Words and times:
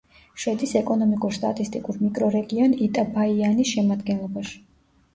შედის 0.43 0.71
ეკონომიკურ-სტატისტიკურ 0.79 2.01
მიკრორეგიონ 2.07 2.75
იტაბაიანის 2.89 3.75
შემადგენლობაში. 3.79 4.61